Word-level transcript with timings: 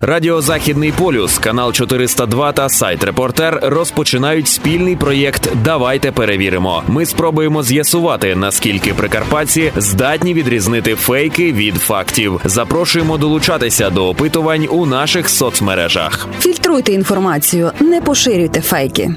Радіо 0.00 0.40
Західний 0.40 0.92
полюс, 0.92 1.38
канал 1.38 1.72
402 1.72 2.52
та 2.52 2.68
сайт 2.68 3.04
Репортер 3.04 3.58
розпочинають 3.62 4.48
спільний 4.48 4.96
проєкт 4.96 5.48
Давайте 5.64 6.12
перевіримо. 6.12 6.82
Ми 6.88 7.06
спробуємо 7.06 7.62
з'ясувати, 7.62 8.36
наскільки 8.36 8.94
прикарпатці 8.94 9.72
здатні 9.76 10.34
відрізнити 10.34 10.94
фейки 10.94 11.52
від 11.52 11.74
фактів. 11.74 12.40
Запрошуємо 12.44 13.18
долучатися 13.18 13.90
до 13.90 14.08
опитувань 14.08 14.68
у 14.70 14.86
наших 14.86 15.28
соцмережах. 15.28 16.28
Фільтруйте 16.40 16.92
інформацію, 16.92 17.72
не 17.80 18.00
поширюйте 18.00 18.60
фейки. 18.60 19.10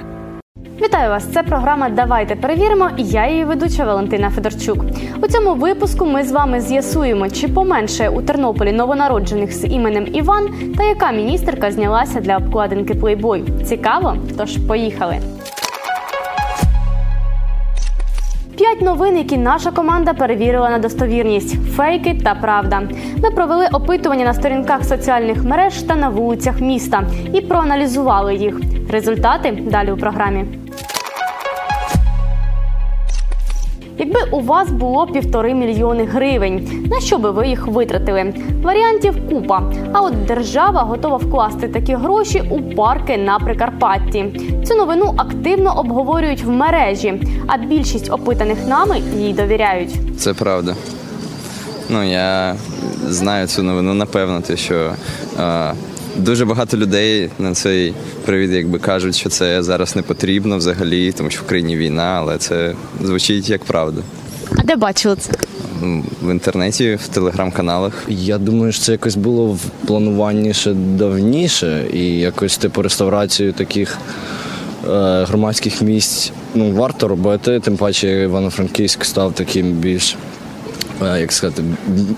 Вітаю 0.65 1.09
вас! 1.09 1.23
Це 1.25 1.43
програма 1.43 1.89
Давайте 1.89 2.35
перевіримо. 2.35 2.89
і 2.97 3.03
Я 3.03 3.29
її 3.29 3.45
ведуча 3.45 3.85
Валентина 3.85 4.29
Федорчук. 4.29 4.85
У 5.21 5.27
цьому 5.27 5.55
випуску 5.55 6.05
ми 6.05 6.23
з 6.23 6.31
вами 6.31 6.61
з'ясуємо, 6.61 7.29
чи 7.29 7.47
поменше 7.47 8.09
у 8.09 8.21
Тернополі 8.21 8.71
новонароджених 8.71 9.53
з 9.53 9.65
іменем 9.65 10.07
Іван 10.13 10.49
та 10.77 10.83
яка 10.83 11.11
міністерка 11.11 11.71
знялася 11.71 12.19
для 12.19 12.37
обкладинки 12.37 12.93
Playboy. 12.93 13.63
Цікаво? 13.63 14.15
Тож 14.37 14.57
поїхали. 14.57 15.19
П'ять 18.59 18.81
новин, 18.81 19.17
які 19.17 19.37
наша 19.37 19.71
команда 19.71 20.13
перевірила 20.13 20.69
на 20.69 20.79
достовірність: 20.79 21.75
фейки 21.75 22.13
та 22.23 22.35
правда. 22.35 22.81
Ми 23.23 23.31
провели 23.31 23.67
опитування 23.73 24.25
на 24.25 24.33
сторінках 24.33 24.85
соціальних 24.85 25.43
мереж 25.43 25.81
та 25.81 25.95
на 25.95 26.09
вулицях 26.09 26.61
міста 26.61 27.03
і 27.33 27.41
проаналізували 27.41 28.35
їх. 28.35 28.59
Результати 28.89 29.51
далі 29.51 29.91
у 29.91 29.97
програмі. 29.97 30.45
Якби 33.99 34.19
у 34.31 34.39
вас 34.39 34.69
було 34.69 35.07
півтори 35.07 35.53
мільйони 35.53 36.03
гривень, 36.03 36.87
на 36.91 36.99
що 36.99 37.17
би 37.17 37.31
ви 37.31 37.47
їх 37.47 37.67
витратили? 37.67 38.33
Варіантів 38.63 39.29
купа. 39.29 39.63
А 39.93 40.01
от 40.01 40.25
держава 40.25 40.81
готова 40.81 41.17
вкласти 41.17 41.67
такі 41.67 41.95
гроші 41.95 42.43
у 42.49 42.75
парки 42.75 43.17
на 43.17 43.39
Прикарпатті. 43.39 44.25
Цю 44.67 44.75
новину 44.75 45.13
активно 45.17 45.79
обговорюють 45.79 46.43
в 46.43 46.49
мережі, 46.49 47.21
а 47.47 47.57
більшість 47.57 48.11
опитаних 48.11 48.67
нами 48.67 49.01
їй 49.17 49.33
довіряють. 49.33 49.95
Це 50.17 50.33
правда. 50.33 50.75
Ну, 51.89 52.03
я 52.03 52.55
знаю 53.07 53.47
цю 53.47 53.63
новину, 53.63 53.93
напевно, 53.93 54.41
те, 54.41 54.57
що 54.57 54.91
е, 55.39 55.73
дуже 56.19 56.45
багато 56.45 56.77
людей 56.77 57.29
на 57.39 57.53
цей 57.53 57.93
привід 58.25 58.51
якби 58.51 58.79
кажуть, 58.79 59.15
що 59.15 59.29
це 59.29 59.63
зараз 59.63 59.95
не 59.95 60.01
потрібно 60.01 60.57
взагалі, 60.57 61.11
тому 61.11 61.29
що 61.29 61.41
в 61.41 61.45
країні 61.45 61.77
війна, 61.77 62.15
але 62.19 62.37
це 62.37 62.75
звучить 63.03 63.49
як 63.49 63.63
правда. 63.63 64.01
А 64.57 64.63
де 64.63 64.75
бачили 64.75 65.15
це? 65.15 65.31
В 66.21 66.31
інтернеті, 66.31 66.99
в 67.03 67.07
телеграм-каналах. 67.07 67.93
Я 68.07 68.37
думаю, 68.37 68.71
що 68.71 68.81
це 68.81 68.91
якось 68.91 69.15
було 69.15 69.47
в 69.47 69.59
плануванні 69.85 70.53
ще 70.53 70.73
давніше, 70.73 71.85
і 71.93 72.19
якось 72.19 72.57
типу 72.57 72.81
реставрацію 72.81 73.53
таких 73.53 73.97
е, 74.89 75.23
громадських 75.23 75.81
місць 75.81 76.31
ну, 76.55 76.71
варто 76.71 77.07
робити. 77.07 77.59
Тим 77.59 77.77
паче 77.77 78.23
Івано-Франківськ 78.23 79.05
став 79.05 79.33
таким 79.33 79.71
більш, 79.71 80.15
як 81.01 81.31
сказати, 81.31 81.63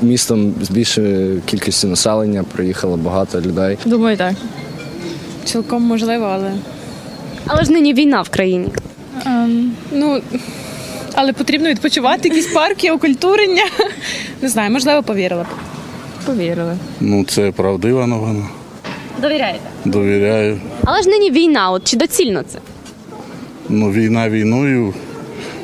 містом 0.02 0.54
з 0.62 0.70
більшою 0.72 1.42
кількістю 1.46 1.88
населення. 1.88 2.44
Приїхало 2.44 2.98
багато 2.98 3.42
людей. 3.42 3.78
Думаю, 3.86 4.18
так. 4.18 4.34
Цілком 5.46 5.84
можливо, 5.84 6.26
але. 6.26 6.52
Але 7.48 7.64
ж 7.64 7.72
нині 7.72 7.94
війна 7.94 8.22
в 8.22 8.30
країні. 8.30 8.68
Ем, 9.26 9.72
ну, 9.92 10.22
але 11.16 11.34
потрібно 11.34 11.70
відпочивати, 11.70 12.30
якісь 12.30 12.48
парки, 12.54 12.92
окультурення. 12.92 13.64
Не 14.42 14.50
знаю, 14.50 14.72
можливо, 14.72 15.04
повірила 15.04 15.44
б. 15.44 15.48
Повірила. 16.26 16.76
Ну, 17.00 17.26
це 17.26 17.52
правдива 17.52 18.08
новина. 18.08 18.46
Довіряєте? 19.22 19.60
Довіряю. 19.86 20.60
Але 20.86 21.02
ж 21.02 21.10
нині 21.10 21.32
війна. 21.32 21.72
От 21.72 21.84
чи 21.84 21.98
доцільно 21.98 22.44
це? 22.44 22.60
Ну, 23.70 23.92
війна 23.92 24.30
війною, 24.30 24.94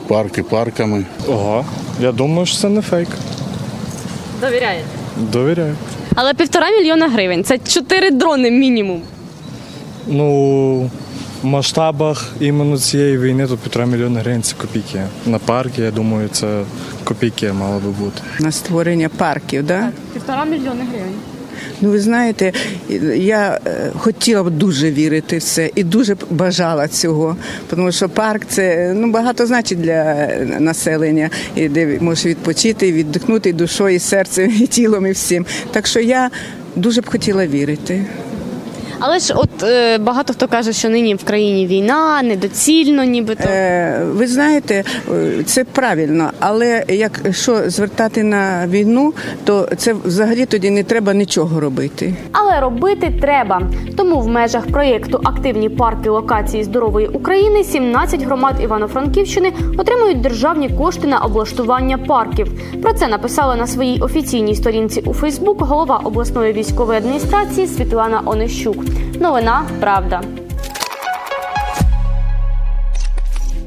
парки 0.07 0.43
парками. 0.43 1.05
Ого, 1.27 1.65
я 2.01 2.11
думаю, 2.11 2.45
що 2.45 2.57
це 2.57 2.69
не 2.69 2.81
фейк. 2.81 3.07
Довіряєте. 4.41 4.85
Довіряю. 5.31 5.75
Але 6.15 6.33
півтора 6.33 6.69
мільйона 6.71 7.07
гривень 7.09 7.43
це 7.43 7.57
чотири 7.57 8.11
дрони 8.11 8.51
мінімум. 8.51 9.01
Ну, 10.07 10.89
в 11.43 11.45
масштабах 11.45 12.31
іменно 12.39 12.77
цієї 12.77 13.17
війни 13.17 13.47
то 13.47 13.57
півтора 13.57 13.85
мільйона 13.85 14.19
гривень 14.19 14.43
це 14.43 14.55
копійки. 14.61 15.01
На 15.25 15.39
парки, 15.39 15.81
я 15.81 15.91
думаю, 15.91 16.29
це 16.31 16.61
копійки 17.03 17.51
мало 17.53 17.79
би 17.79 17.89
бути. 17.89 18.21
на 18.39 18.51
створення 18.51 19.09
парків. 19.09 19.65
Да? 19.65 19.89
Півтора 20.13 20.45
мільйона 20.45 20.85
гривень. 20.91 21.13
Ну 21.81 21.89
ви 21.89 21.99
знаєте, 21.99 22.51
я 23.15 23.59
е, 23.65 23.91
хотіла 23.97 24.43
б 24.43 24.49
дуже 24.49 24.91
вірити 24.91 25.37
в 25.37 25.43
це 25.43 25.69
і 25.75 25.83
дуже 25.83 26.15
б 26.15 26.17
бажала 26.29 26.87
цього, 26.87 27.37
тому 27.69 27.91
що 27.91 28.09
парк 28.09 28.41
це 28.49 28.93
ну 28.95 29.11
багато 29.11 29.45
значить 29.45 29.81
для 29.81 30.27
населення, 30.59 31.29
і 31.55 31.69
де 31.69 31.97
можеш 32.01 32.25
відпочити, 32.25 32.91
віддихнути 32.91 33.49
і 33.49 33.53
душою, 33.53 33.95
і 33.95 33.99
серцем, 33.99 34.51
і 34.61 34.67
тілом, 34.67 35.07
і 35.07 35.11
всім. 35.11 35.45
Так 35.71 35.87
що 35.87 35.99
я 35.99 36.29
дуже 36.75 37.01
б 37.01 37.09
хотіла 37.09 37.47
вірити. 37.47 38.05
Але 38.99 39.19
ж 39.19 39.33
от 39.33 39.63
е, 39.63 39.97
багато 39.97 40.33
хто 40.33 40.47
каже, 40.47 40.73
що 40.73 40.89
нині 40.89 41.15
в 41.15 41.23
країні 41.23 41.67
війна, 41.67 42.21
недоцільно, 42.23 43.03
нібито. 43.03 43.43
Е, 43.43 44.01
ви 44.03 44.27
знаєте, 44.27 44.83
е, 45.11 45.43
це 45.45 45.63
правильно, 45.63 46.31
але 46.39 46.83
якщо 46.89 47.69
звертати 47.69 48.23
на 48.23 48.67
війну, 48.67 49.13
то 49.45 49.69
це 49.77 49.93
взагалі 49.93 50.45
тоді 50.45 50.69
не 50.69 50.83
треба 50.83 51.13
нічого 51.13 51.59
робити. 51.59 52.13
Але 52.31 52.59
робити 52.59 53.13
треба. 53.21 53.61
Тому 53.97 54.19
в 54.19 54.27
межах 54.27 54.67
проєкту 54.67 55.21
Активні 55.23 55.69
парки 55.69 56.09
локації 56.09 56.63
здорової 56.63 57.07
України 57.07 57.63
17 57.63 58.23
громад 58.23 58.55
Івано-Франківщини 58.63 59.53
отримують 59.77 60.21
державні 60.21 60.69
кошти 60.69 61.07
на 61.07 61.19
облаштування 61.19 61.97
парків. 61.97 62.47
Про 62.81 62.93
це 62.93 63.07
написала 63.07 63.55
на 63.55 63.67
своїй 63.67 63.99
офіційній 63.99 64.55
сторінці 64.55 65.01
у 65.05 65.13
Фейсбук 65.13 65.61
голова 65.61 66.01
обласної 66.03 66.53
військової 66.53 66.97
адміністрації 66.97 67.67
Світлана 67.67 68.21
Онищук. 68.25 68.86
Новина 69.19 69.63
правда. 69.79 70.21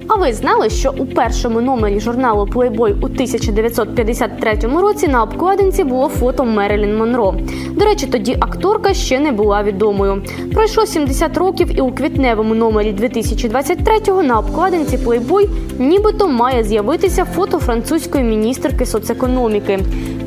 А 0.08 0.14
ви 0.14 0.32
знали, 0.32 0.70
що 0.70 0.94
у 0.98 1.06
першому 1.06 1.60
номері 1.60 2.00
журналу 2.00 2.48
Playboy 2.54 2.92
у 3.00 3.04
1953 3.04 4.58
році 4.80 5.08
на 5.08 5.22
обкладинці 5.22 5.84
було 5.84 6.08
фото 6.08 6.44
Мерилін 6.44 6.96
Монро. 6.96 7.34
До 7.70 7.84
речі, 7.84 8.06
тоді 8.06 8.36
акторка 8.40 8.94
ще 8.94 9.20
не 9.20 9.32
була 9.32 9.62
відомою. 9.62 10.22
Пройшло 10.54 10.86
70 10.86 11.36
років, 11.36 11.78
і 11.78 11.80
у 11.80 11.92
квітневому 11.92 12.54
номері 12.54 12.94
2023-го 13.00 14.22
на 14.22 14.38
обкладинці 14.38 14.96
Playboy 14.96 15.48
нібито 15.78 16.28
має 16.28 16.64
з'явитися 16.64 17.24
фото 17.24 17.58
французької 17.58 18.24
міністерки 18.24 18.86
соцекономіки. 18.86 19.78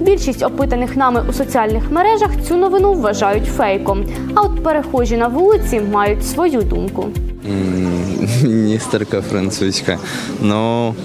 Більшість 0.04 0.44
опитаних 0.44 0.96
нами 0.96 1.26
у 1.30 1.34
соціальних 1.34 1.92
мережах 1.92 2.30
цю 2.48 2.58
новину 2.58 2.94
вважають 2.94 3.46
фейком. 3.46 4.06
А 4.36 4.42
от 4.42 4.64
перехожі 4.64 5.18
на 5.18 5.28
вулиці 5.28 5.82
мають 5.92 6.28
свою 6.28 6.62
думку. 6.62 7.08
Міністерка 8.44 9.22
французька. 9.30 9.98
Ну, 10.42 10.96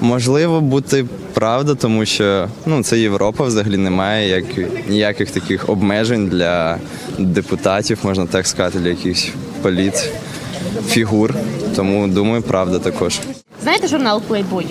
можливо, 0.00 0.60
бути 0.60 1.04
правда, 1.34 1.74
тому 1.74 2.06
що 2.06 2.48
ну, 2.66 2.82
це 2.82 2.98
Європа 2.98 3.44
взагалі 3.44 3.76
немає 3.76 4.28
як, 4.28 4.44
ніяких 4.88 5.30
таких 5.30 5.68
обмежень 5.68 6.28
для 6.28 6.78
депутатів, 7.18 7.98
можна 8.02 8.26
так 8.26 8.46
сказати, 8.46 8.78
для 8.78 8.88
якихось 8.88 9.30
політ 9.62 10.10
фігур. 10.86 11.34
Тому 11.76 12.08
думаю, 12.08 12.42
правда 12.42 12.78
також. 12.78 13.20
Знаєте 13.62 13.88
журнал 13.88 14.22
Playboy? 14.30 14.66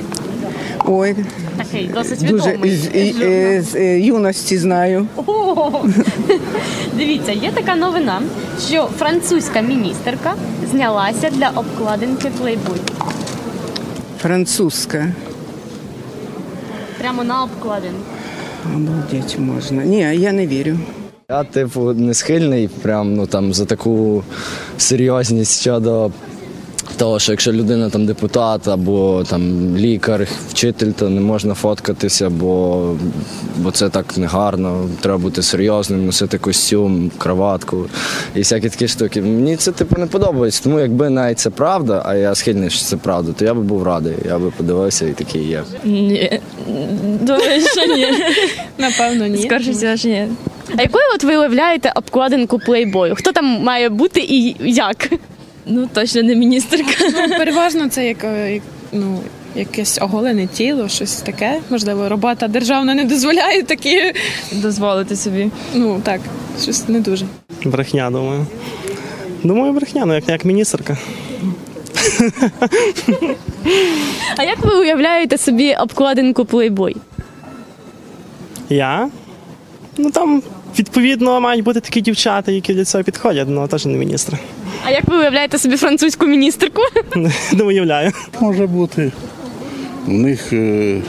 Ой, 0.86 1.16
Такий 1.58 1.88
досить 1.94 2.20
дуже 2.28 2.50
відомий. 2.50 2.76
з, 2.76 2.86
і- 2.96 3.16
е, 3.22 3.62
з 3.62 3.76
е, 3.76 4.00
юності 4.00 4.58
знаю. 4.58 5.08
О, 5.16 5.72
Дивіться, 6.98 7.32
є 7.32 7.52
така 7.52 7.76
новина, 7.76 8.22
що 8.70 8.90
французька 9.00 9.62
міністерка 9.62 10.34
знялася 10.72 11.30
для 11.30 11.50
обкладинки 11.50 12.28
Playboy. 12.42 12.80
Французька. 14.22 15.08
Прямо 17.00 17.24
на 17.24 17.44
обкладинку. 17.44 17.98
Обалдеть 18.76 19.40
можна. 19.40 19.84
Ні, 19.84 19.98
я 20.16 20.32
не 20.32 20.48
вірю. 20.48 20.78
Я, 21.30 21.44
типу, 21.44 21.94
не 21.94 22.14
схильний 22.14 22.68
прям 22.68 23.16
ну 23.16 23.28
там 23.28 23.54
за 23.54 23.66
таку 23.66 24.24
серйозність 24.78 25.62
щодо 25.62 26.12
того, 26.96 27.20
що 27.20 27.32
якщо 27.32 27.52
людина 27.52 27.90
там 27.90 28.06
депутат 28.06 28.68
або 28.68 29.24
там 29.30 29.76
лікар, 29.78 30.28
вчитель, 30.50 30.92
то 30.92 31.10
не 31.10 31.22
можна 31.22 31.54
фоткатися, 31.54 32.30
бо, 32.30 32.96
бо 33.58 33.72
це 33.72 33.90
так 33.90 34.18
негарно. 34.18 34.90
Треба 35.02 35.18
бути 35.18 35.42
серйозним, 35.42 36.06
носити 36.06 36.38
костюм, 36.38 37.12
краватку 37.18 37.86
і 38.36 38.40
всякі 38.40 38.70
такі 38.70 38.88
штуки. 38.88 39.22
Мені 39.22 39.56
це 39.56 39.72
типу 39.72 40.00
не 40.00 40.06
подобається. 40.06 40.64
Тому 40.64 40.80
якби 40.80 41.10
навіть 41.10 41.40
це 41.40 41.50
правда, 41.50 42.04
а 42.06 42.16
я 42.16 42.36
схильний, 42.36 42.70
що 42.70 42.86
це 42.86 42.98
правда, 42.98 43.32
то 43.32 43.46
я 43.46 43.54
би 43.54 43.62
був 43.62 43.84
радий. 43.84 44.16
Я 44.26 44.40
би 44.40 44.52
подивився 44.52 45.06
і 45.06 45.12
такий 45.12 45.44
є. 45.48 45.64
Ні. 45.84 46.40
Думаю, 47.22 47.62
що 47.62 47.96
ні. 47.96 48.08
Напевно, 48.78 49.28
ні. 49.28 49.38
Скорше 49.38 49.72
всього, 49.72 49.98
що 49.98 50.10
ні. 50.10 50.28
А 50.78 50.82
якою 50.82 51.04
от 51.16 51.24
ви 51.24 51.38
уявляєте 51.38 51.92
обкладинку 51.96 52.60
плейбою? 52.60 53.16
Хто 53.16 53.32
там 53.32 53.46
має 53.46 53.90
бути 53.90 54.20
і 54.20 54.56
як? 54.60 55.10
Ну, 55.66 55.90
точно 55.94 56.24
не 56.24 56.36
міністерка. 56.36 56.94
Ну, 57.00 57.38
переважно 57.38 57.90
це 57.90 58.08
як, 58.08 58.24
е, 58.24 58.54
як 58.54 58.64
ну, 58.92 59.20
якесь 59.56 60.00
оголене 60.02 60.48
тіло, 60.48 60.88
щось 60.90 61.16
таке. 61.16 61.60
Можливо, 61.70 62.10
робота 62.10 62.48
державна 62.48 62.96
не 62.96 63.04
дозволяє 63.04 63.64
такі. 63.64 64.14
Дозволити 64.52 65.16
собі. 65.16 65.52
Ну 65.74 66.02
так, 66.04 66.22
щось 66.62 66.88
не 66.88 67.00
дуже. 67.00 67.26
Брехня, 67.66 68.12
думаю. 68.12 68.46
Думаю, 69.44 69.74
брехня, 69.74 70.06
ну 70.06 70.16
як, 70.16 70.30
як 70.30 70.46
міністерка. 70.46 70.98
А 74.38 74.44
як 74.44 74.66
ви 74.66 74.80
уявляєте 74.80 75.38
собі 75.38 75.76
обкладинку 75.76 76.46
плейбой? 76.46 76.96
Я? 78.70 79.10
Ну 79.98 80.12
там, 80.12 80.44
відповідно, 80.80 81.42
мають 81.42 81.64
бути 81.64 81.80
такі 81.80 82.02
дівчата, 82.02 82.52
які 82.52 82.74
для 82.74 82.86
цього 82.86 83.04
підходять, 83.04 83.48
але 83.50 83.68
теж 83.68 83.86
не 83.86 83.98
міністри. 83.98 84.38
А 84.86 84.92
як 84.92 85.08
ви 85.08 85.18
уявляєте 85.18 85.58
собі 85.58 85.78
французьку 85.78 86.26
міністерку? 86.26 86.82
Не 87.54 87.64
уявляю. 87.64 88.12
Може 88.40 88.68
бути. 88.68 89.12
У 90.08 90.12
них 90.12 90.54
е, 90.54 91.02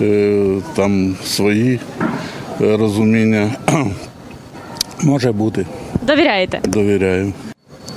е, 0.00 0.56
там 0.76 1.16
свої 1.24 1.80
розуміння. 2.60 3.50
Може 5.02 5.32
бути, 5.32 5.66
Довіряєте? 6.02 6.60
довіряю. 6.64 7.32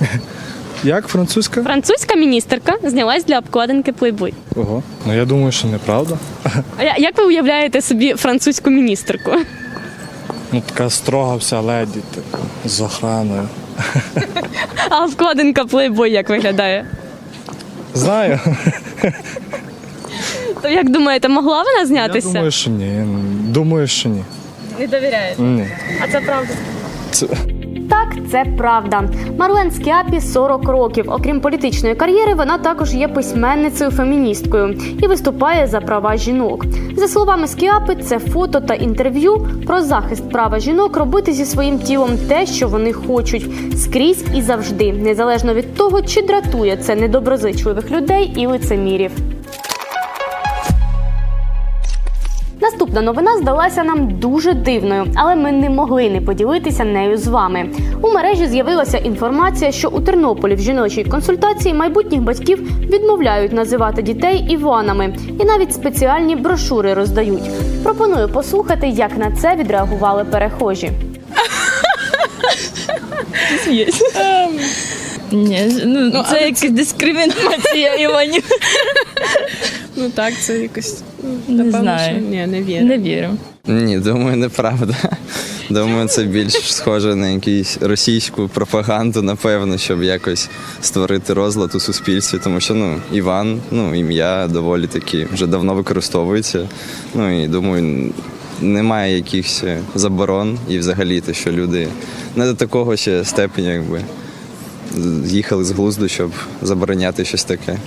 Як 0.84 1.06
французька? 1.08 1.62
Французька 1.62 2.14
міністерка 2.14 2.74
знялась 2.84 3.24
для 3.24 3.38
обкладинки 3.38 3.92
плейбой. 3.92 4.34
Ого. 4.56 4.82
Ну 5.06 5.14
я 5.16 5.24
думаю, 5.24 5.52
що 5.52 5.68
неправда. 5.68 6.18
А 6.78 6.82
я- 6.84 6.96
як 6.98 7.18
ви 7.18 7.24
уявляєте 7.24 7.80
собі 7.82 8.14
французьку 8.14 8.70
міністерку? 8.70 9.30
Ну 10.52 10.62
така 10.66 10.90
строга 10.90 11.36
вся 11.36 11.60
леді, 11.60 11.98
типу, 12.14 12.38
з 12.64 12.80
охраною. 12.80 13.48
А 14.90 15.06
вкладинка 15.06 15.64
плейбой 15.64 16.10
як 16.12 16.28
виглядає? 16.28 16.86
Знаю. 17.94 18.40
То 20.62 20.68
як 20.68 20.90
думаєте, 20.90 21.28
могла 21.28 21.58
вона 21.62 21.78
Я 21.80 21.86
знятися? 21.86 22.28
думаю, 22.28 22.50
що 22.50 22.70
ні. 22.70 23.04
Думаю, 23.48 23.86
що 23.86 24.08
ні. 24.08 24.24
Не 24.78 24.86
довіряєте. 24.86 25.42
Ні. 25.42 25.66
А 26.04 26.08
це 26.12 26.20
правда. 26.20 26.52
Це... 27.10 27.26
Так, 27.88 28.14
це 28.30 28.44
правда. 28.58 29.04
Марлен 29.38 29.70
Скіапі 29.70 30.20
40 30.20 30.68
років. 30.68 31.04
Окрім 31.08 31.40
політичної 31.40 31.94
кар'єри, 31.94 32.34
вона 32.34 32.58
також 32.58 32.94
є 32.94 33.08
письменницею 33.08 33.90
феміністкою 33.90 34.78
і 35.02 35.06
виступає 35.06 35.66
за 35.66 35.80
права 35.80 36.16
жінок. 36.16 36.64
За 36.96 37.08
словами 37.08 37.46
Скіапи, 37.46 37.96
це 37.96 38.18
фото 38.18 38.60
та 38.60 38.74
інтерв'ю 38.74 39.46
про 39.66 39.80
захист 39.80 40.30
права 40.30 40.58
жінок 40.58 40.96
робити 40.96 41.32
зі 41.32 41.44
своїм 41.44 41.78
тілом 41.78 42.10
те, 42.28 42.46
що 42.46 42.68
вони 42.68 42.92
хочуть, 42.92 43.46
скрізь 43.76 44.24
і 44.34 44.42
завжди, 44.42 44.92
незалежно 44.92 45.54
від 45.54 45.74
того, 45.74 46.02
чи 46.02 46.22
дратує 46.22 46.76
це 46.76 46.94
недоброзичливих 46.94 47.90
людей 47.90 48.32
і 48.36 48.46
лицемірів. 48.46 49.10
Наступна 52.98 53.22
новина 53.22 53.42
здалася 53.42 53.84
нам 53.84 54.18
дуже 54.18 54.52
дивною, 54.52 55.06
але 55.14 55.36
ми 55.36 55.52
не 55.52 55.70
могли 55.70 56.10
не 56.10 56.20
поділитися 56.20 56.84
нею 56.84 57.16
з 57.16 57.26
вами. 57.26 57.70
У 58.02 58.12
мережі 58.12 58.46
з'явилася 58.46 58.98
інформація, 58.98 59.72
що 59.72 59.88
у 59.88 60.00
Тернополі 60.00 60.54
в 60.54 60.60
жіночій 60.60 61.04
консультації 61.04 61.74
майбутніх 61.74 62.20
батьків 62.20 62.58
відмовляють 62.80 63.52
називати 63.52 64.02
дітей 64.02 64.46
Іванами 64.50 65.14
і 65.40 65.44
навіть 65.44 65.74
спеціальні 65.74 66.36
брошури 66.36 66.94
роздають. 66.94 67.50
Пропоную 67.82 68.28
послухати, 68.28 68.88
як 68.88 69.16
на 69.16 69.30
це 69.30 69.56
відреагували 69.56 70.24
перехожі. 70.24 70.90
Ні, 75.32 75.72
ну, 75.84 76.24
це 76.30 76.40
якась 76.40 76.70
дискримінація 76.70 77.94
Іванів. 77.94 78.44
Ну 80.00 80.10
так, 80.14 80.34
це 80.40 80.58
якось 80.58 81.02
Не 81.48 81.54
напевно, 81.64 81.80
знаю. 81.80 82.20
що 82.20 82.28
ні, 82.30 82.46
не 82.46 82.62
вірю. 82.62 82.84
Не 82.86 82.98
вірю. 82.98 83.28
Ні, 83.66 83.98
думаю, 83.98 84.36
неправда. 84.36 84.94
Думаю, 85.70 86.08
це 86.08 86.24
більш 86.24 86.52
схоже 86.52 87.14
на 87.14 87.28
якусь 87.28 87.78
російську 87.80 88.48
пропаганду, 88.48 89.22
напевно, 89.22 89.78
щоб 89.78 90.02
якось 90.02 90.48
створити 90.80 91.34
розлад 91.34 91.74
у 91.74 91.80
суспільстві, 91.80 92.38
тому 92.44 92.60
що 92.60 92.74
ну, 92.74 93.00
Іван, 93.12 93.60
ну, 93.70 93.94
ім'я 93.94 94.48
доволі 94.48 94.86
таки 94.86 95.26
вже 95.32 95.46
давно 95.46 95.74
використовується. 95.74 96.68
Ну 97.14 97.44
і 97.44 97.48
думаю, 97.48 98.12
немає 98.60 99.16
якихось 99.16 99.64
заборон 99.94 100.58
і 100.68 100.78
взагалі 100.78 101.20
те, 101.20 101.34
що 101.34 101.52
люди 101.52 101.88
не 102.36 102.46
до 102.46 102.54
такого 102.54 102.96
ще 102.96 103.24
степеня, 103.24 103.72
якби. 103.72 104.00
Їхали 105.26 105.64
з 105.64 105.70
глузду, 105.70 106.08
щоб 106.08 106.30
забороняти 106.62 107.24
щось 107.24 107.44
таке. 107.44 107.78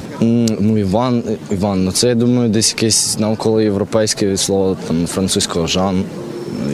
Ну, 0.60 0.78
Іван, 0.78 1.24
Іван, 1.52 1.84
ну 1.84 1.92
це 1.92 2.08
я 2.08 2.16
думаю, 2.16 2.50
десь 2.50 2.74
якесь 2.74 3.20
навколоєвропейське 3.20 4.28
від 4.28 4.40
слова 4.40 4.78
там 4.88 5.08
французького 5.08 5.68
Жан. 5.68 6.04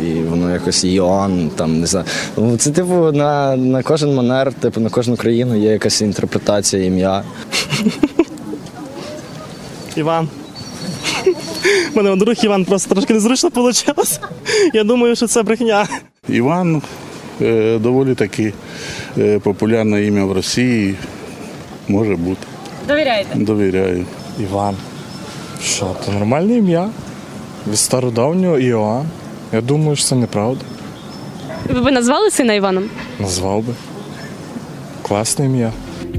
І 0.04 0.13
воно 0.13 0.54
якось 0.54 0.84
Йоанн, 0.84 1.50
там 1.56 1.80
не 1.80 1.88
знаю. 1.88 2.06
Ну, 2.38 2.57
Це 2.57 2.72
типу 2.72 3.12
на, 3.12 3.56
на 3.56 3.84
кожен 3.84 4.16
манер, 4.16 4.54
типу 4.54 4.80
на 4.80 4.89
кожну 4.89 5.16
країну 5.16 5.56
є 5.56 5.72
якась 5.72 6.01
інтерпретація 6.01 6.83
ім'я. 6.83 7.24
Іван. 9.95 10.28
У 11.94 11.98
мене 11.98 12.16
друг 12.16 12.36
Іван 12.44 12.66
просто 12.66 12.94
трошки 12.94 13.13
незручно 13.13 13.50
вийшло. 13.56 13.94
Я 14.74 14.83
думаю, 14.83 15.16
що 15.16 15.28
це 15.28 15.44
брехня. 15.44 15.88
Іван 16.30 16.81
е, 17.42 17.80
доволі 17.80 18.16
таки 18.16 18.44
е, 18.44 18.54
популярне 19.44 20.06
ім'я 20.06 20.25
в 20.25 20.31
Росії. 20.31 20.96
Може 21.88 22.16
бути. 22.16 22.48
Довіряєте? 22.88 23.40
Довіряю. 23.40 24.06
Іван. 24.40 24.75
Що, 25.64 25.96
це 26.06 26.12
нормальне 26.12 26.58
ім'я? 26.58 26.90
Від 27.68 27.80
стародавнього 27.80 28.60
Іоанн. 28.60 29.06
Я 29.54 29.62
думаю, 29.62 29.96
що 29.96 30.06
це 30.06 30.16
неправда. 30.16 30.62
Ви 31.69 31.81
б 31.81 31.92
назвали 31.92 32.31
сина 32.31 32.54
Іваном? 32.54 32.84
Назвав 33.19 33.64
би. 33.64 33.74
Класне 35.02 35.46
ім'я. 35.46 35.72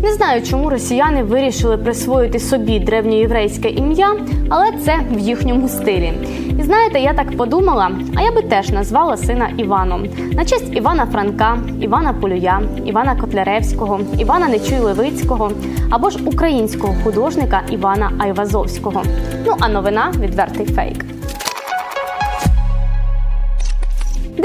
Не 0.03 0.13
знаю, 0.13 0.43
чому 0.43 0.71
росіяни 0.71 1.23
вирішили 1.23 1.77
присвоїти 1.77 2.39
собі 2.39 2.81
древньоєврейське 2.81 3.69
ім'я, 3.69 4.17
але 4.49 4.73
це 4.73 5.01
в 5.11 5.19
їхньому 5.19 5.69
стилі. 5.69 6.13
І 6.61 6.63
знаєте, 6.63 7.01
я 7.01 7.13
так 7.13 7.37
подумала, 7.37 7.91
а 8.17 8.23
я 8.23 8.33
би 8.33 8.43
теж 8.43 8.71
назвала 8.71 9.17
сина 9.17 9.49
Іваном 9.57 10.07
на 10.33 10.45
честь 10.45 10.77
Івана 10.77 11.07
Франка, 11.07 11.59
Івана 11.81 12.13
Полюя, 12.13 12.61
Івана 12.85 13.17
Котляревського, 13.17 14.01
Івана 14.19 14.49
Нечуй 14.49 14.79
Левицького 14.79 15.53
або 15.91 16.11
ж 16.11 16.19
українського 16.25 16.95
художника 17.05 17.63
Івана 17.71 18.11
Айвазовського. 18.19 19.03
Ну 19.47 19.55
а 19.61 19.69
новина 19.69 20.13
відвертий 20.21 20.67
фейк. 20.67 21.18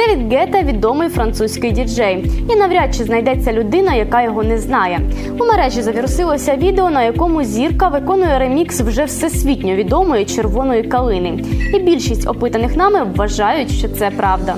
Девід 0.07 0.33
Гета 0.33 0.61
відомий 0.61 1.09
французький 1.09 1.71
діджей, 1.71 2.31
і 2.49 2.55
навряд 2.55 2.95
чи 2.95 3.03
знайдеться 3.03 3.53
людина, 3.53 3.95
яка 3.95 4.21
його 4.21 4.43
не 4.43 4.57
знає. 4.57 4.99
У 5.39 5.45
мережі 5.45 5.81
завірусилося 5.81 6.55
відео, 6.55 6.89
на 6.89 7.03
якому 7.03 7.43
зірка 7.43 7.87
виконує 7.87 8.39
ремікс 8.39 8.81
вже 8.81 9.05
всесвітньо 9.05 9.75
відомої 9.75 10.25
червоної 10.25 10.83
калини. 10.83 11.43
І 11.73 11.79
більшість 11.79 12.27
опитаних 12.27 12.75
нами 12.75 13.03
вважають, 13.15 13.71
що 13.71 13.87
це 13.87 14.11
правда. 14.11 14.55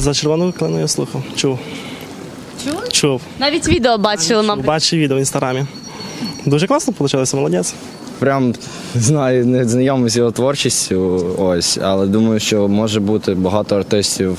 За 0.00 0.14
червону 0.14 0.52
клину 0.52 0.80
я 0.80 0.88
слухав. 0.88 1.22
Чув. 1.36 1.58
Чули? 2.64 2.88
Чув. 2.92 3.20
Навіть 3.38 3.68
відео 3.68 3.98
бачили, 3.98 4.42
мабуть. 4.42 4.64
Бачив 4.64 4.98
відео 4.98 5.16
в 5.16 5.20
інстаграмі. 5.20 5.64
Дуже 6.46 6.66
класно 6.66 6.94
вийшло, 6.98 7.24
молодець. 7.34 7.74
Прям 8.18 8.54
не 8.94 9.00
знаю, 9.00 9.46
не 9.46 9.68
знайомий 9.68 10.10
з 10.10 10.16
його 10.16 10.30
творчістю, 10.30 11.26
ось, 11.38 11.78
але 11.82 12.06
думаю, 12.06 12.40
що 12.40 12.68
може 12.68 13.00
бути 13.00 13.34
багато 13.34 13.76
артистів 13.76 14.38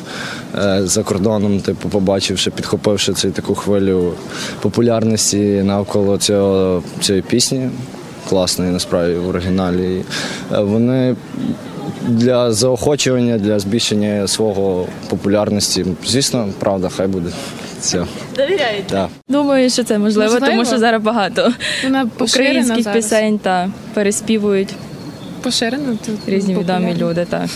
е, 0.56 0.82
за 0.84 1.04
кордоном, 1.04 1.60
типу, 1.60 1.90
побачивши, 1.90 2.52
підхопивши 2.52 3.14
цю 3.14 3.32
таку 3.32 3.56
хвилю 3.56 4.14
популярності 4.62 5.38
навколо 5.64 6.18
цього, 6.18 6.84
цієї 7.02 7.22
пісні. 7.22 7.70
Класної 8.30 8.72
насправді 8.72 9.14
в 9.14 9.28
оригіналі. 9.28 10.02
Е, 10.54 10.60
Вони 10.60 11.16
для 12.08 12.52
заохочування, 12.52 13.38
для 13.38 13.60
збільшення 13.60 14.28
свого 14.28 14.88
популярності. 15.10 15.86
Звісно, 16.06 16.50
правда, 16.60 16.90
хай 16.90 17.08
буде. 17.08 17.30
Все. 17.80 18.06
Довіряєте? 18.36 18.84
Так. 18.90 19.10
Думаю, 19.30 19.70
що 19.70 19.84
це 19.84 19.98
можливо, 19.98 20.32
Можливо. 20.34 20.46
тому 20.52 20.66
що 20.66 20.78
зараз 20.80 21.02
багато 21.04 21.54
Вона 21.84 22.06
поширена 22.18 22.50
українських 22.50 22.84
зараз. 22.84 23.04
пісень 23.06 23.40
та 23.40 23.70
переспівують. 23.94 24.70
Поширено 25.42 25.98
тут 26.06 26.20
Різні 26.28 26.56
відомі 26.56 26.96
люди, 26.96 27.26
так. 27.30 27.50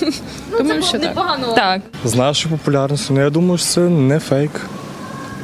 Думаю, 0.58 0.82
що 0.90 1.00
так. 1.00 1.40
Так. 1.56 1.82
З 2.06 2.16
нашою 2.16 2.58
популярністю, 2.58 3.14
ну 3.14 3.20
я 3.22 3.30
думаю, 3.30 3.58
що 3.58 3.68
це 3.68 3.82
не 3.82 4.20
фейк. 4.20 4.52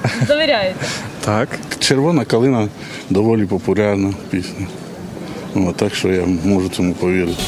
Довіряєте. 0.28 0.76
Так. 1.26 1.50
Червона 1.80 2.26
калина 2.26 2.68
доволі 3.10 3.46
популярна 3.46 4.14
пісня. 4.30 4.68
О, 5.56 5.74
так 5.76 5.96
що 5.96 6.08
я 6.08 6.26
можу 6.46 6.70
цьому 6.70 6.94
повірити. 6.94 7.44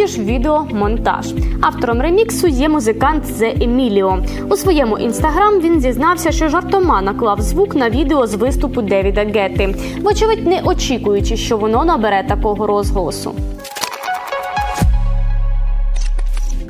Насправді 0.00 0.22
ж 0.22 0.32
відео 0.32 0.66
монтаж. 0.72 1.26
Автором 1.60 2.00
реміксу 2.00 2.46
є 2.46 2.68
музикант 2.68 3.26
Зе 3.26 3.54
Еміліо. 3.60 4.18
У 4.50 4.56
своєму 4.56 4.98
інстаграм 4.98 5.60
він 5.60 5.80
зізнався, 5.80 6.32
що 6.32 6.48
жартома 6.48 7.02
наклав 7.02 7.40
звук 7.40 7.74
на 7.74 7.90
відео 7.90 8.26
з 8.26 8.34
виступу 8.34 8.82
Девіда 8.82 9.24
Гетти, 9.24 9.74
вочевидь, 10.02 10.46
не 10.46 10.60
очікуючи, 10.64 11.36
що 11.36 11.56
воно 11.56 11.84
набере 11.84 12.24
такого 12.28 12.66
розголосу. 12.66 13.32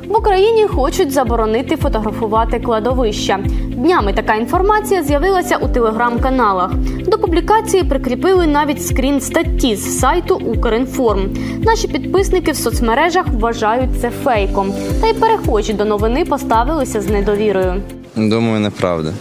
В 0.08 0.16
Україні 0.16 0.66
хочуть 0.66 1.12
заборонити 1.12 1.76
фотографувати 1.76 2.60
кладовища. 2.60 3.38
Днями 3.80 4.12
така 4.12 4.34
інформація 4.34 5.02
з'явилася 5.02 5.56
у 5.56 5.68
телеграм-каналах. 5.68 6.72
До 7.06 7.18
публікації 7.18 7.84
прикріпили 7.84 8.46
навіть 8.46 8.86
скрін 8.86 9.20
статті 9.20 9.76
з 9.76 9.98
сайту 9.98 10.34
Укрінформ. 10.34 11.20
Наші 11.62 11.88
підписники 11.88 12.52
в 12.52 12.56
соцмережах 12.56 13.26
вважають 13.28 14.00
це 14.00 14.10
фейком, 14.10 14.72
та 15.00 15.06
й 15.08 15.14
перехожі 15.14 15.72
до 15.72 15.84
новини 15.84 16.24
поставилися 16.24 17.00
з 17.00 17.08
недовірою. 17.08 17.74
Думаю, 18.16 18.60
неправда. 18.60 19.12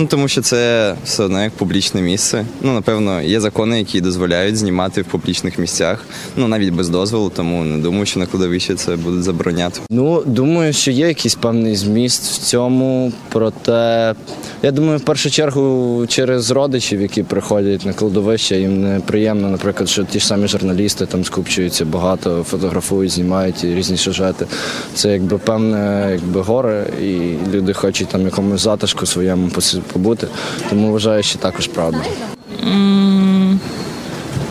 Ну 0.00 0.06
тому 0.06 0.28
що 0.28 0.42
це 0.42 0.94
все 1.04 1.22
одно 1.22 1.42
як 1.42 1.52
публічне 1.52 2.02
місце. 2.02 2.44
Ну, 2.62 2.72
напевно, 2.72 3.22
є 3.22 3.40
закони, 3.40 3.78
які 3.78 4.00
дозволяють 4.00 4.56
знімати 4.56 5.02
в 5.02 5.04
публічних 5.04 5.58
місцях, 5.58 6.04
ну 6.36 6.48
навіть 6.48 6.74
без 6.74 6.88
дозволу, 6.88 7.32
тому 7.36 7.64
не 7.64 7.78
думаю, 7.78 8.06
що 8.06 8.20
на 8.20 8.26
кладовищі 8.26 8.74
це 8.74 8.96
будуть 8.96 9.22
забороняти. 9.22 9.80
Ну, 9.90 10.22
думаю, 10.26 10.72
що 10.72 10.90
є 10.90 11.08
якийсь 11.08 11.34
певний 11.34 11.76
зміст 11.76 12.22
в 12.22 12.38
цьому, 12.38 13.12
проте 13.28 14.14
я 14.62 14.70
думаю, 14.70 14.98
в 14.98 15.00
першу 15.00 15.30
чергу 15.30 16.04
через 16.08 16.50
родичів, 16.50 17.00
які 17.00 17.22
приходять 17.22 17.86
на 17.86 17.92
кладовище, 17.92 18.60
їм 18.60 18.82
неприємно, 18.82 19.48
наприклад, 19.48 19.88
що 19.88 20.04
ті 20.04 20.20
ж 20.20 20.26
самі 20.26 20.48
журналісти 20.48 21.06
там 21.06 21.24
скупчуються 21.24 21.84
багато, 21.84 22.46
фотографують, 22.50 23.12
знімають 23.12 23.64
і 23.64 23.74
різні 23.74 23.96
сюжети. 23.96 24.46
Це 24.94 25.12
якби 25.12 25.38
певне 25.38 26.08
якби 26.12 26.40
горе, 26.40 26.86
і 27.02 27.34
люди 27.52 27.72
хочуть 27.72 28.08
там 28.08 28.22
якомусь 28.24 28.60
затишку 28.60 29.06
своєму 29.06 29.48
посі- 29.48 29.80
побути. 29.92 30.26
Тому 30.70 30.92
вважаю, 30.92 31.22
що 31.22 31.38
також 31.38 31.66
правда. 31.66 31.98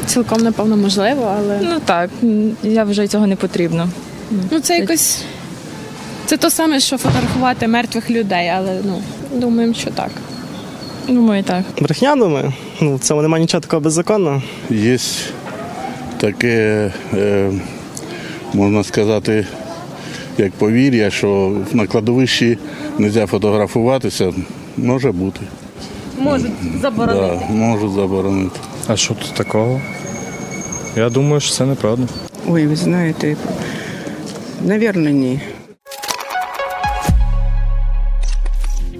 Цілком, 0.05 0.41
напевно, 0.41 0.77
можливо, 0.77 1.35
але 1.37 1.59
Ну 1.61 1.79
так, 1.85 2.09
я 2.63 2.83
вважаю, 2.83 3.07
цього 3.07 3.27
не 3.27 3.35
потрібно. 3.35 3.89
ну 4.51 4.59
це 4.59 4.77
якось. 4.77 5.21
Це 6.25 6.37
то 6.37 6.49
саме, 6.49 6.79
що 6.79 6.97
фотографувати 6.97 7.67
мертвих 7.67 8.09
людей, 8.09 8.49
але 8.49 8.79
ну 8.83 9.01
думаємо, 9.39 9.73
що 9.73 9.89
так. 9.91 10.09
Думаю, 11.07 11.43
так. 11.43 11.63
Брехня, 11.81 12.15
думаю. 12.15 12.53
Ну, 12.81 12.95
в 12.95 12.99
цьому 12.99 13.21
немає 13.21 13.41
нічого 13.41 13.61
такого 13.61 13.79
беззаконного. 13.79 14.41
Є 14.69 14.97
таке, 16.17 16.91
е, 17.13 17.51
можна 18.53 18.83
сказати, 18.83 19.47
як 20.37 20.51
повір'я, 20.51 21.09
що 21.09 21.57
на 21.73 21.87
кладовищі 21.87 22.57
не 22.97 23.07
можна 23.07 23.25
фотографуватися. 23.25 24.33
Може 24.83 25.11
бути. 25.11 25.39
Можуть 26.19 26.51
заборонити. 26.81 27.45
Да, 27.49 27.53
можуть 27.53 27.91
заборонити. 27.91 28.59
А 28.87 28.95
що 28.95 29.13
тут 29.13 29.33
такого? 29.33 29.81
Я 30.95 31.09
думаю, 31.09 31.39
що 31.39 31.53
це 31.53 31.65
неправда. 31.65 32.03
Ой, 32.47 32.67
ви 32.67 32.75
знаєте, 32.75 33.35
навірно, 34.65 35.09
ні. 35.09 35.39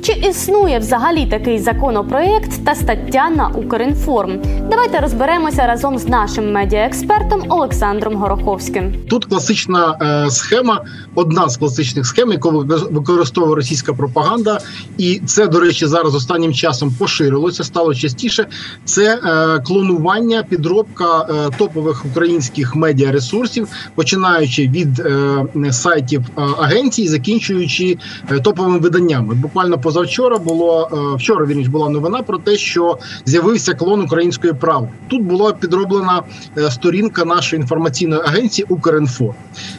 Чи 0.03 0.11
існує 0.11 0.79
взагалі 0.79 1.25
такий 1.25 1.59
законопроєкт 1.59 2.65
та 2.65 2.75
стаття 2.75 3.29
на 3.29 3.47
Укрінформ? 3.47 4.41
Давайте 4.69 4.99
розберемося 4.99 5.67
разом 5.67 5.97
з 5.97 6.07
нашим 6.07 6.51
медіаекспертом 6.51 7.43
Олександром 7.49 8.15
Гороховським. 8.15 8.93
Тут 9.09 9.25
класична 9.25 9.97
е, 10.25 10.31
схема, 10.31 10.83
одна 11.15 11.49
з 11.49 11.57
класичних 11.57 12.05
схем, 12.05 12.31
яку 12.31 12.49
вико- 12.51 12.93
використовує 12.93 13.55
російська 13.55 13.93
пропаганда, 13.93 14.59
і 14.97 15.21
це, 15.25 15.47
до 15.47 15.59
речі, 15.59 15.85
зараз 15.85 16.15
останнім 16.15 16.53
часом 16.53 16.91
поширилося, 16.99 17.63
стало 17.63 17.95
частіше. 17.95 18.47
Це 18.85 19.15
е, 19.25 19.59
клонування, 19.59 20.43
підробка 20.49 21.21
е, 21.29 21.49
топових 21.57 22.05
українських 22.05 22.75
медіаресурсів, 22.75 23.67
починаючи 23.95 24.67
від 24.67 24.99
е, 24.99 25.45
сайтів 25.71 26.21
е, 26.37 26.41
агенцій, 26.59 27.07
закінчуючи 27.07 27.97
е, 28.31 28.39
топовими 28.39 28.79
виданнями. 28.79 29.35
Буквально 29.35 29.77
позавчора 29.77 30.37
було 30.37 30.89
вчора. 31.19 31.45
Вірніш 31.45 31.67
була 31.67 31.89
новина 31.89 32.21
про 32.21 32.37
те, 32.37 32.55
що 32.57 32.97
з'явився 33.25 33.73
клон 33.73 34.01
української 34.01 34.53
правди. 34.59 34.87
Тут 35.07 35.23
була 35.23 35.53
підроблена 35.53 36.21
е, 36.57 36.71
сторінка 36.71 37.25
нашої 37.25 37.61
інформаційної 37.61 38.21
агенції 38.25 38.65
Укрінфо. 38.69 39.33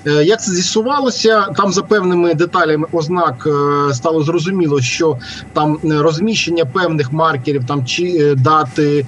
Е, 0.07 0.25
Як 0.25 0.43
це 0.43 0.53
з'ясувалося, 0.53 1.47
там 1.57 1.73
за 1.73 1.83
певними 1.83 2.35
деталями 2.35 2.87
ознак 2.93 3.47
е, 3.47 3.95
стало 3.95 4.23
зрозуміло, 4.23 4.81
що 4.81 5.19
там 5.53 5.79
розміщення 5.85 6.65
певних 6.65 7.13
маркерів, 7.13 7.65
там 7.67 7.87
чи 7.87 8.35
дати, 8.35 9.07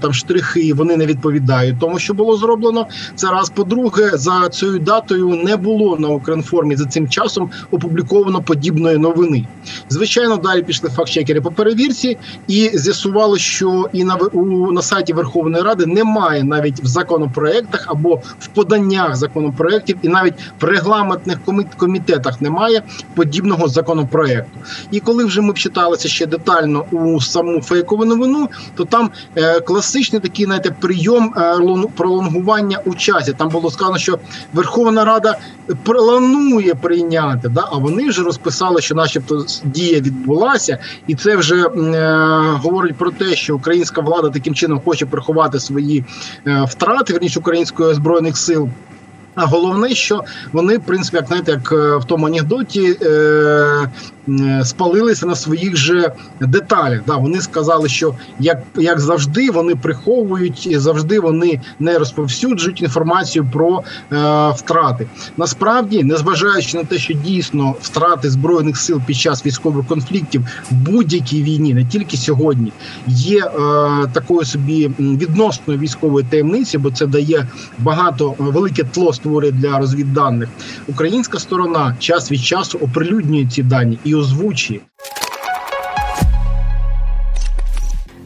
там 0.00 0.12
штрихи, 0.12 0.74
вони 0.74 0.96
не 0.96 1.06
відповідають 1.06 1.78
тому, 1.80 1.98
що 1.98 2.14
було 2.14 2.36
зроблено. 2.36 2.86
Це 3.14 3.30
раз. 3.30 3.50
По-друге, 3.50 4.10
за 4.14 4.48
цією 4.48 4.78
датою 4.78 5.28
не 5.28 5.56
було 5.56 5.96
на 5.98 6.08
Укрінформі 6.08 6.76
за 6.76 6.84
цим 6.84 7.08
часом 7.08 7.50
опубліковано 7.70 8.42
подібної 8.42 8.98
новини. 8.98 9.46
Звичайно, 9.88 10.36
далі 10.36 10.62
пішли 10.62 10.90
фактчекери 10.90 11.40
по 11.40 11.50
перевірці, 11.50 12.18
і 12.48 12.70
з'ясувало, 12.74 13.38
що 13.38 13.88
і 13.92 14.04
на 14.04 14.14
у 14.14 14.72
на 14.72 14.81
сайті 14.82 15.12
Верховної 15.12 15.64
Ради 15.64 15.86
немає 15.86 16.44
навіть 16.44 16.80
в 16.82 16.86
законопроектах 16.86 17.84
або 17.88 18.14
в 18.38 18.46
поданнях 18.46 19.16
законопроектів, 19.16 19.96
і 20.02 20.08
навіть 20.08 20.34
в 20.60 20.64
регламентних 20.64 21.38
комітетах 21.76 22.40
немає 22.40 22.82
подібного 23.14 23.68
законопроекту. 23.68 24.58
І 24.90 25.00
коли 25.00 25.24
вже 25.24 25.40
ми 25.40 25.54
читалися 25.54 26.08
ще 26.08 26.26
детально 26.26 26.84
у 26.90 27.20
саму 27.20 27.60
фейкову 27.60 28.04
новину, 28.04 28.48
то 28.74 28.84
там 28.84 29.10
е, 29.36 29.60
класичний 29.60 30.20
такий 30.20 30.44
знаєте, 30.44 30.74
прийом 30.80 31.34
е, 31.36 31.88
пролонгування 31.96 32.78
у 32.84 32.94
часі. 32.94 33.32
Там 33.32 33.48
було 33.48 33.70
сказано, 33.70 33.98
що 33.98 34.18
Верховна 34.52 35.04
Рада 35.04 35.38
планує 35.82 36.74
прийняти, 36.74 37.48
да, 37.48 37.68
а 37.72 37.76
вони 37.78 38.08
вже 38.08 38.22
розписали, 38.22 38.80
що, 38.80 38.94
начебто, 38.94 39.46
дія 39.64 40.00
відбулася, 40.00 40.78
і 41.06 41.14
це 41.14 41.36
вже 41.36 41.56
е, 41.56 41.68
говорить 42.62 42.96
про 42.96 43.10
те, 43.10 43.34
що 43.34 43.56
українська 43.56 44.00
влада 44.00 44.30
таким 44.30 44.54
чином 44.54 44.71
хоче 44.80 45.06
приховати 45.06 45.60
свої 45.60 46.04
е, 46.46 46.66
втрати, 46.68 47.12
верніше 47.12 47.38
української 47.38 47.94
збройних 47.94 48.36
сил. 48.36 48.68
А 49.34 49.46
головне, 49.46 49.94
що 49.94 50.24
вони, 50.52 50.76
в 50.76 50.82
принципі, 50.82 51.16
як 51.16 51.26
знаєте, 51.26 51.52
як 51.52 51.72
е, 51.72 51.96
в 51.96 52.04
тому 52.04 52.26
анекдоті 52.26 52.96
е, 53.02 53.90
спалилися 54.64 55.26
на 55.26 55.36
своїх 55.36 55.76
же 55.76 56.12
деталях. 56.40 57.00
Да, 57.06 57.16
вони 57.16 57.40
сказали, 57.40 57.88
що 57.88 58.14
як, 58.40 58.62
як 58.76 59.00
завжди 59.00 59.50
вони 59.50 59.74
приховують 59.74 60.66
і 60.66 60.78
завжди 60.78 61.20
вони 61.20 61.60
не 61.78 61.98
розповсюджують 61.98 62.82
інформацію 62.82 63.48
про 63.52 63.82
е, 64.12 64.50
втрати. 64.50 65.06
Насправді, 65.36 66.04
незважаючи 66.04 66.76
на 66.76 66.84
те, 66.84 66.98
що 66.98 67.14
дійсно 67.14 67.74
втрати 67.80 68.30
збройних 68.30 68.76
сил 68.76 69.00
під 69.06 69.16
час 69.16 69.46
військових 69.46 69.86
конфліктів 69.86 70.46
в 70.70 70.74
будь-якій 70.74 71.42
війні, 71.42 71.74
не 71.74 71.84
тільки 71.84 72.16
сьогодні, 72.16 72.72
є 73.06 73.38
е, 73.38 73.50
такою 74.12 74.44
собі 74.44 74.90
відносною 74.98 75.80
військової 75.80 76.26
таємниці, 76.30 76.78
бо 76.78 76.90
це 76.90 77.06
дає 77.06 77.46
багато 77.78 78.30
е, 78.30 78.34
велике 78.38 78.84
тло 78.84 79.12
створює 79.12 79.50
для 79.50 79.78
розвідданих. 79.78 80.48
Українська 80.88 81.38
сторона 81.38 81.96
час 81.98 82.32
від 82.32 82.40
часу 82.40 82.78
оприлюднює 82.78 83.46
ці 83.46 83.62
дані 83.62 83.98
і 84.04 84.11
озвучує. 84.14 84.80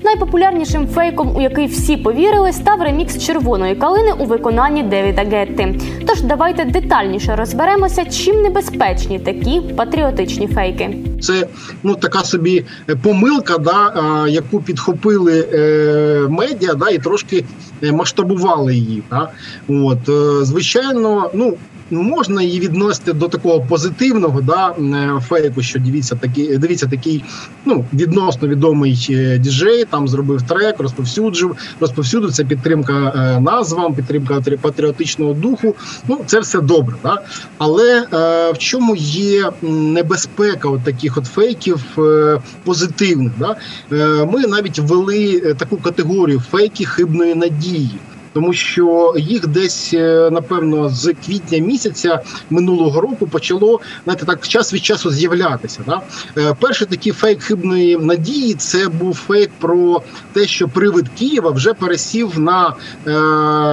Найпопулярнішим 0.07 0.89
фейком, 0.89 1.37
у 1.37 1.41
який 1.41 1.67
всі 1.67 1.97
повірили, 1.97 2.53
став 2.53 2.83
ремікс 2.83 3.27
червоної 3.27 3.75
калини 3.75 4.13
у 4.13 4.25
виконанні 4.25 4.83
Девіда 4.83 5.23
Гетти. 5.23 5.81
Тож 6.07 6.23
давайте 6.23 6.65
детальніше 6.65 7.37
розберемося, 7.37 8.05
чим 8.05 8.43
небезпечні 8.43 9.19
такі 9.19 9.61
патріотичні 9.61 10.47
фейки. 10.49 10.97
Це 11.21 11.47
ну 11.83 11.95
така 11.95 12.25
собі 12.25 12.65
помилка, 13.03 13.59
да, 13.59 13.93
яку 14.29 14.61
підхопили 14.61 15.49
е, 15.53 16.27
медіа, 16.29 16.75
да, 16.75 16.89
і 16.89 16.99
трошки 16.99 17.45
е, 17.83 17.93
масштабували 17.93 18.75
її. 18.75 19.03
Да. 19.11 19.29
От, 19.69 20.09
е, 20.09 20.45
Звичайно, 20.45 21.31
ну 21.35 21.57
можна 21.91 22.43
її 22.43 22.61
відносити 22.61 23.13
до 23.13 23.29
такого 23.29 23.61
позитивного 23.61 24.41
да, 24.41 24.69
е, 24.71 25.21
фейку, 25.29 25.63
що 25.63 25.79
дивіться 25.79 26.17
такий, 26.17 26.59
дивіться, 26.59 26.87
такий 26.87 27.25
ну, 27.65 27.85
відносно 27.93 28.49
відомий 28.49 29.07
е, 29.11 29.39
діджей, 29.39 29.85
там 29.85 30.09
зробив 30.09 30.43
трек, 30.43 30.81
розповсюджив, 30.81 31.57
розповсюдив 31.81 32.33
це 32.33 32.45
підтримка 32.45 33.13
е, 33.17 33.41
назвам, 33.41 33.95
підтримка 33.95 34.43
патріотичного 34.61 35.35
духу. 35.35 35.75
Ну, 36.09 36.21
це 36.27 36.41
все 36.41 36.61
добре. 36.61 36.97
Да? 37.03 37.23
Але 37.59 38.07
е, 38.13 38.53
в 38.53 38.59
чому 38.59 38.97
є 38.97 39.51
небезпека 39.63 40.69
от 40.69 40.85
таких 40.85 41.17
от 41.17 41.25
фейків 41.25 41.85
е, 41.99 42.41
позитивних? 42.65 43.33
Да? 43.39 43.57
Е, 43.93 44.29
Ми 44.33 44.47
навіть 44.47 44.79
ввели 44.79 45.55
таку 45.59 45.77
категорію 45.77 46.41
фейки 46.51 46.85
хибної 46.85 47.35
надії 47.35 47.91
тому 48.37 48.53
що 48.53 49.15
їх 49.19 49.47
десь 49.47 49.95
е, 49.95 50.29
напевно 50.33 50.89
з 50.89 51.15
квітня 51.27 51.59
місяця 51.59 52.21
минулого 52.51 53.01
року 53.01 53.27
почало 53.27 53.81
знаєте, 54.05 54.27
так 54.27 54.49
час 54.49 54.75
від 54.75 54.85
часу 54.85 55.11
з'являтися. 55.11 55.81
Да? 55.87 56.01
Е, 56.39 56.57
перший 56.61 56.87
такий 56.87 57.13
фейк 57.13 57.43
хибної 57.43 57.97
надії 57.97 58.55
це 58.55 58.89
був 58.89 59.15
фейк 59.15 59.51
про 59.59 60.03
те, 60.33 60.47
що 60.47 60.69
привид 60.69 61.09
Києва 61.19 61.51
вже 61.51 61.75
пересів 61.75 62.39
на 62.39 62.75
е, 63.07 63.13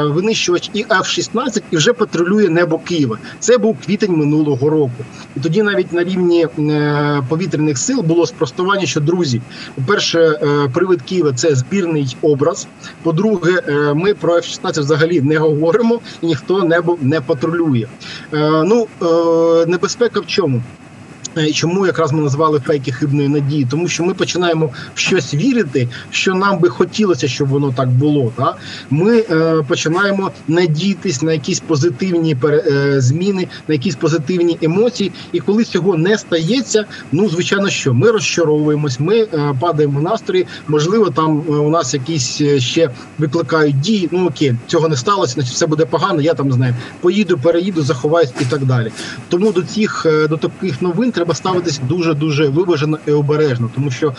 винищувач 0.08 0.70
і 0.74 0.84
F-16 0.84 1.62
і 1.72 1.77
вже 1.77 1.93
патрулює 1.93 2.50
небо 2.50 2.79
Києва. 2.79 3.17
Це 3.39 3.58
був 3.58 3.77
квітень 3.86 4.17
минулого 4.17 4.70
року. 4.70 5.05
І 5.36 5.39
тоді 5.39 5.63
навіть 5.63 5.93
на 5.93 6.03
рівні 6.03 6.48
е, 6.60 7.24
повітряних 7.29 7.77
сил 7.77 8.01
було 8.01 8.25
спростування, 8.25 8.86
що 8.86 9.00
друзі, 9.00 9.41
по 9.75 9.82
перше, 9.82 10.20
е, 10.20 10.70
привид 10.74 11.01
Києва 11.01 11.34
це 11.34 11.55
збірний 11.55 12.17
образ. 12.22 12.67
По-друге, 13.03 13.62
е, 13.67 13.93
ми 13.93 14.13
про 14.13 14.36
F-16 14.36 14.52
16 14.53 14.83
взагалі 14.83 15.22
не 15.22 15.38
говоримо, 15.38 16.01
ніхто 16.22 16.63
небо 16.63 16.98
не 17.01 17.22
патрулює. 17.22 17.86
Е, 18.33 18.63
Ну 18.65 18.88
е, 19.01 19.65
небезпека 19.65 20.19
в 20.19 20.27
чому? 20.27 20.62
Е, 21.38 21.52
чому 21.52 21.86
якраз 21.86 22.12
ми 22.12 22.22
назвали 22.22 22.60
фейки 22.60 22.92
хибної 22.92 23.30
надії? 23.30 23.68
Тому 23.72 23.88
що 23.88 24.04
ми 24.04 24.13
починаємо 24.13 24.70
в 24.96 25.00
щось 25.00 25.34
вірити, 25.34 25.88
що 26.10 26.36
нам 26.36 26.60
би 26.60 26.70
хотілося, 26.70 27.28
щоб 27.28 27.48
воно 27.48 27.74
так 27.78 27.90
було. 27.90 28.34
Так? 28.36 28.58
Ми 28.90 29.18
е, 29.18 29.63
починаємо 29.68 30.32
надіятись 30.48 31.22
на 31.22 31.34
якісь 31.34 31.60
позитивні 31.60 32.38
е, 32.44 32.96
зміни, 32.98 33.48
на 33.68 33.74
якісь 33.74 33.96
позитивні 33.96 34.58
емоції. 34.62 35.12
І 35.32 35.40
коли 35.40 35.63
цього 35.63 35.98
не 35.98 36.18
стається, 36.18 36.86
ну 37.12 37.30
звичайно, 37.30 37.70
що 37.70 37.94
ми 37.94 38.12
розчаровуємось, 38.12 39.00
ми 39.00 39.20
е, 39.20 39.56
падаємо 39.60 40.00
в 40.00 40.04
настрої. 40.04 40.48
Можливо, 40.68 41.10
там 41.10 41.44
е, 41.50 41.52
у 41.52 41.70
нас 41.70 41.94
якісь 41.94 42.42
е, 42.42 42.60
ще 42.60 42.90
викликають 43.18 43.80
дії. 43.80 44.10
Ну 44.12 44.28
окей, 44.28 44.56
цього 44.68 44.90
не 44.90 44.98
сталося, 44.98 45.34
значить 45.34 45.54
все 45.54 45.68
буде 45.68 45.86
погано. 45.86 46.22
Я 46.22 46.34
там 46.34 46.52
знаю, 46.52 46.75
поїду, 47.02 47.38
переїду, 47.38 47.82
заховаюсь 47.82 48.34
і 48.42 48.46
так 48.46 48.66
далі. 48.66 48.92
Тому 49.30 49.52
до 49.52 49.62
цих 49.62 50.06
до 50.30 50.38
таких 50.38 50.82
новин 50.82 51.12
треба 51.12 51.23
треба 51.24 51.36
ставитись 51.36 51.82
дуже 51.89 52.13
дуже 52.13 52.50
виважено 52.50 52.98
і 53.08 53.12
обережно, 53.12 53.70
тому 53.75 53.92
що 53.92 54.08
е, 54.08 54.13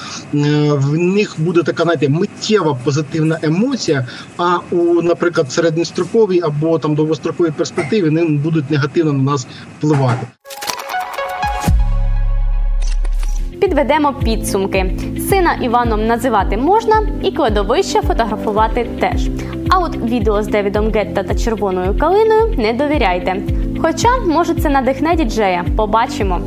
в 0.72 0.98
них 0.98 1.34
буде 1.38 1.62
така 1.62 1.82
знаєте, 1.82 2.08
миттєва 2.08 2.78
позитивна 2.84 3.38
емоція. 3.42 4.06
А 4.38 4.56
у, 4.70 5.02
наприклад, 5.02 5.52
середньостроковій 5.52 6.40
або 6.40 6.78
там 6.78 6.94
довгостроковій 6.94 7.50
перспективі 7.50 8.04
вони 8.04 8.24
будуть 8.24 8.70
негативно 8.70 9.12
на 9.12 9.22
нас 9.22 9.46
впливати. 9.78 10.26
Підведемо 13.60 14.12
підсумки. 14.24 14.94
Сина 15.28 15.54
Іваном 15.62 16.06
називати 16.06 16.56
можна, 16.56 17.02
і 17.22 17.32
кладовище 17.32 18.02
фотографувати 18.02 18.86
теж. 19.00 19.28
А 19.70 19.78
от 19.78 19.96
відео 19.96 20.42
з 20.42 20.46
Девідом 20.46 20.90
Гетта 20.92 21.22
та 21.22 21.34
червоною 21.34 21.98
калиною 21.98 22.54
не 22.58 22.72
довіряйте. 22.72 23.36
Хоча, 23.82 24.08
може, 24.26 24.54
це 24.54 24.68
надихне 24.68 25.14
діджея. 25.14 25.64
Побачимо. 25.76 26.40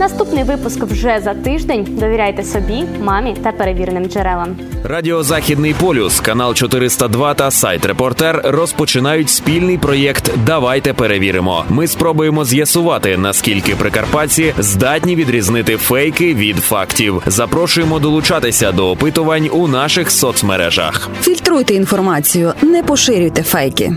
Наступний 0.00 0.44
випуск 0.44 0.82
вже 0.82 1.20
за 1.24 1.34
тиждень. 1.34 1.86
Довіряйте 1.90 2.42
собі, 2.42 2.84
мамі 3.00 3.36
та 3.42 3.52
перевіреним 3.52 4.04
джерелам. 4.04 4.56
Радіо 4.84 5.22
Західний 5.22 5.74
полюс, 5.74 6.20
канал 6.20 6.54
402 6.54 7.34
та 7.34 7.50
сайт 7.50 7.86
Репортер 7.86 8.40
розпочинають 8.44 9.30
спільний 9.30 9.78
проєкт 9.78 10.30
Давайте 10.46 10.92
перевіримо. 10.92 11.64
Ми 11.68 11.86
спробуємо 11.86 12.44
з'ясувати, 12.44 13.16
наскільки 13.16 13.74
прикарпатці 13.74 14.54
здатні 14.58 15.16
відрізнити 15.16 15.76
фейки 15.76 16.34
від 16.34 16.56
фактів. 16.56 17.22
Запрошуємо 17.26 17.98
долучатися 17.98 18.72
до 18.72 18.90
опитувань 18.90 19.48
у 19.52 19.68
наших 19.68 20.10
соцмережах. 20.10 21.10
Фільтруйте 21.22 21.74
інформацію, 21.74 22.52
не 22.62 22.82
поширюйте 22.82 23.42
фейки. 23.42 23.92